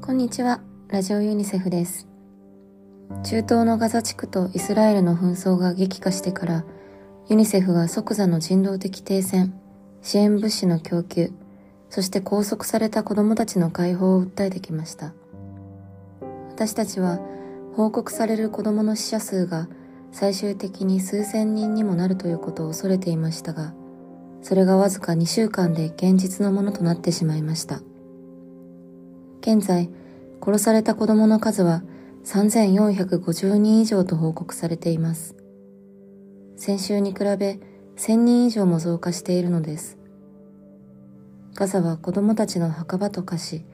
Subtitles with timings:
[0.00, 2.08] こんにちは、ラジオユニセフです。
[3.22, 6.64] 中東のガザ地区とイスラエルの紛争が激化してから、
[7.28, 9.52] ユニセフは即座の人道的停戦、
[10.00, 11.32] 支援物資の供給、
[11.90, 15.12] そして拘束された子供たちの解放を訴えてきました。
[16.50, 17.20] 私たちは
[17.74, 19.68] 報告される子供の死者数が
[20.12, 23.74] 最終的に数千人にもなるということを恐れていましたが、
[24.44, 27.80] それがわずか2週間で現実のものとなってしまいました。
[29.40, 29.88] 現在、
[30.44, 31.82] 殺された子供の数は
[32.26, 35.34] 3450人以上と報告されています。
[36.58, 37.58] 先週に比べ
[37.96, 39.96] 1000人以上も増加しているのです。
[41.54, 43.64] ガザは子供たちの墓場と化し、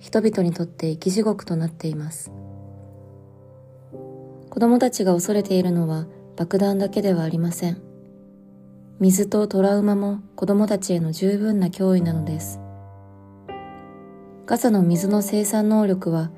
[0.00, 2.32] 人々にとって生き地獄となっています。
[4.50, 7.95] 子供たちが恐れているのは爆弾だけではありません。
[8.98, 12.60] 水とトラウマも子供たちへの十分な脅威なのです。
[14.46, 16.30] ガザの水の生産能力は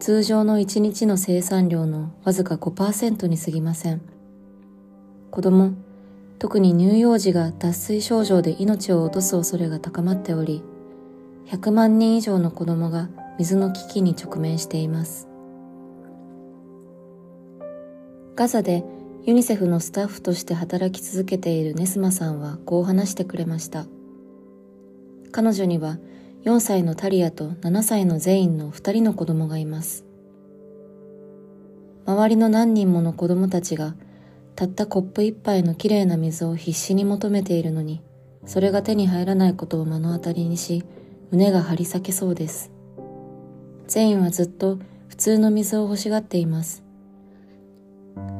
[0.00, 4.02] 通常の1日の生産量のわずか5%に過ぎません。
[5.30, 5.72] 子供、
[6.38, 10.62] 特に乳幼児が脱水症状で命を落とす恐れが高まっており、
[11.46, 13.08] 100万人以上の子供が
[13.38, 15.26] 水の危機に直面しています。
[18.36, 18.84] ガザで
[19.26, 23.86] ユニセフのスタッフとして働き続けているネスマさんはこう話してくれました。
[25.32, 25.98] 彼女には
[26.44, 30.04] 4歳のタリアと7歳のゼインの2人の子供がいます。
[32.04, 33.94] 周りの何人もの子供たちが
[34.56, 38.02] たったコップ一杯のきれいな水を必死に求めているのに、
[38.44, 40.84] それが手に入らないことを目の当たりにし、
[41.30, 42.70] 胸が張り裂けそうです。
[43.86, 46.83] ゼインはずっと普通の水を欲しがっています。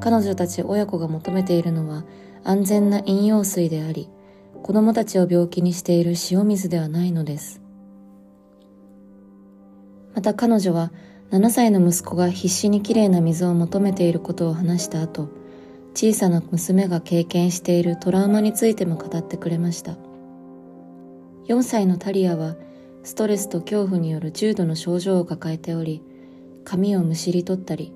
[0.01, 2.05] 彼女たち親子が求めているのは
[2.45, 4.09] 安全な飲用水であり、
[4.63, 7.61] 子供たちを病気にしている塩水ではないのです。
[10.15, 10.93] また彼女は
[11.31, 15.29] 7歳の息子が必死にきれいな水を求めていることを話した後、
[15.95, 19.97] 小さな娘が経験しているトラウマについても語ってくれました。
[21.49, 22.57] 4歳のタリアは
[23.03, 26.03] ストレスと恐怖による重度の症状を抱えており、
[26.65, 27.93] 髪をむしり取ったり、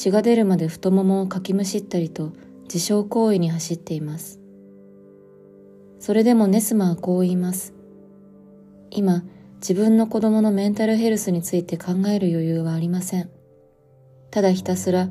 [0.00, 4.40] 血が出るまで太ももをかきむしったりと自傷行為に走っています。
[5.98, 7.74] それでもネスマはこう言います。
[8.90, 9.24] 今、
[9.60, 13.28] 自分の子供のメンタルヘルスについて考える余裕はありません。
[14.30, 15.10] ただひたすら、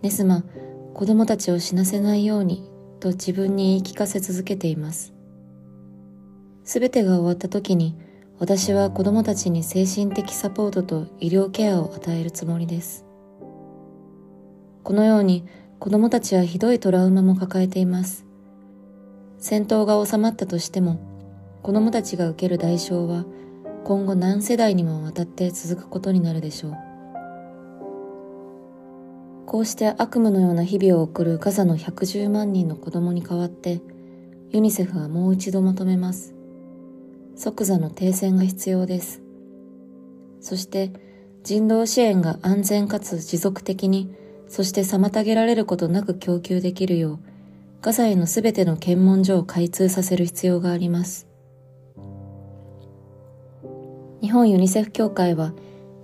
[0.00, 0.44] ネスマ、
[0.94, 2.70] 子供たちを死なせないように
[3.00, 5.12] と自分に言い聞かせ続けています。
[6.64, 7.98] すべてが終わった時に
[8.38, 13.11] 私は子供たちに精神的サポートと医療ケアを与えるつもりです。
[14.82, 15.44] このように
[15.78, 18.24] 子供たちはひどいトラウマも抱えています。
[19.38, 21.00] 戦闘が収まったとしても
[21.62, 23.24] 子供たちが受ける代償は
[23.84, 26.92] 今後何世代にもわたって続くことになるでしょう。
[29.46, 33.82] こうして悪夢のような日々を送るガザの110万人の子供に代わって、
[34.50, 36.34] ユニセフはもう一度求めます。
[37.36, 39.20] 即座の停戦が必要です。
[40.40, 40.92] そして
[41.42, 44.14] 人道支援が安全かつ持続的に、
[44.52, 47.18] そして妨げられることなく供給できるよう、
[47.80, 51.26] ガザへのすべての検問所を開通させる必要があります。
[54.20, 55.54] 日本ユニセフ協会は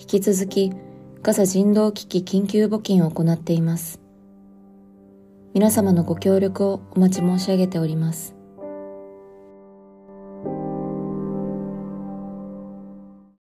[0.01, 0.73] 引き続き
[1.21, 4.01] ガザ人道危機緊急募金を行っています。
[5.53, 8.38] 皆様のご協力をお待ち申し上げております。